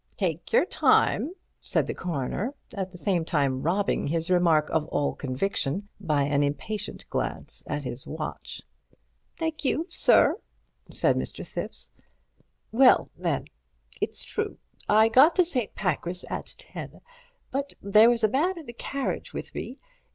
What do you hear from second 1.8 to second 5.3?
the Coroner, at the same time robbing his remark of all